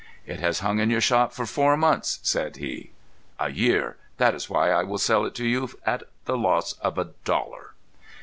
"It 0.25 0.39
has 0.39 0.61
hung 0.61 0.79
in 0.79 0.89
your 0.89 0.99
shop 0.99 1.31
for 1.31 1.45
four 1.45 1.77
months," 1.77 2.19
said 2.23 2.55
he. 2.57 2.89
"A 3.39 3.51
year. 3.51 3.97
That 4.17 4.33
is 4.33 4.49
why 4.49 4.71
I 4.71 4.81
will 4.81 4.97
sell 4.97 5.25
it 5.25 5.35
to 5.35 5.45
you 5.45 5.69
at 5.85 6.01
the 6.25 6.35
loss 6.39 6.73
of 6.79 6.97
a 6.97 7.11
dollar." 7.23 7.75